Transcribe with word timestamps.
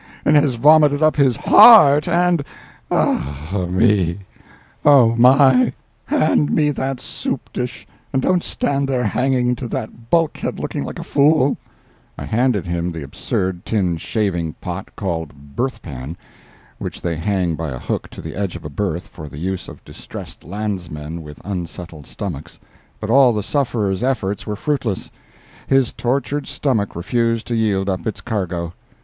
and 0.25 0.35
has 0.35 0.55
vomited 0.55 1.03
up 1.03 1.15
his 1.15 1.35
heart 1.37 2.07
and—ah, 2.07 3.67
me—oh 3.69 5.13
my! 5.15 5.71
hand 6.07 6.49
me 6.51 6.71
that 6.71 6.99
soup 6.99 7.53
dish, 7.53 7.85
and 8.11 8.19
don't 8.23 8.43
stand 8.43 8.89
there 8.89 9.03
hanging 9.03 9.55
to 9.55 9.67
that 9.67 10.09
bulkhead 10.09 10.57
looking 10.57 10.83
like 10.83 10.97
a 10.97 11.03
fool!" 11.03 11.55
I 12.17 12.25
handed 12.25 12.65
him 12.65 12.91
the 12.91 13.03
absurd 13.03 13.63
tin 13.63 13.95
shaving 13.97 14.53
pot, 14.53 14.89
called 14.95 15.55
"berth 15.55 15.83
pan," 15.83 16.17
which 16.79 16.99
they 16.99 17.15
hang 17.15 17.53
by 17.53 17.69
a 17.69 17.77
hook 17.77 18.09
to 18.09 18.23
the 18.23 18.33
edge 18.35 18.55
of 18.55 18.65
a 18.65 18.71
berth 18.71 19.07
for 19.07 19.29
the 19.29 19.37
use 19.37 19.67
of 19.67 19.85
distressed 19.85 20.43
landsmen 20.43 21.21
with 21.21 21.39
unsettled 21.45 22.07
stomachs, 22.07 22.57
but 22.99 23.11
all 23.11 23.33
the 23.33 23.43
sufferer's 23.43 24.01
efforts 24.01 24.47
were 24.47 24.55
fruitless—his 24.55 25.93
tortured 25.93 26.47
stomach 26.47 26.95
refused 26.95 27.45
to 27.45 27.55
yield 27.55 27.87
up 27.87 28.07
its 28.07 28.19
cargo. 28.21 28.73